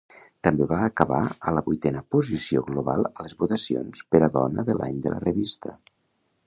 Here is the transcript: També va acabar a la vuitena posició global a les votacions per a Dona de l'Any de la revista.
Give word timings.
També 0.45 0.67
va 0.69 0.77
acabar 0.85 1.19
a 1.49 1.53
la 1.57 1.63
vuitena 1.67 2.01
posició 2.15 2.65
global 2.71 3.07
a 3.11 3.27
les 3.27 3.37
votacions 3.45 4.05
per 4.15 4.27
a 4.29 4.33
Dona 4.39 4.69
de 4.71 4.79
l'Any 4.81 4.99
de 5.07 5.13
la 5.17 5.21
revista. 5.29 5.81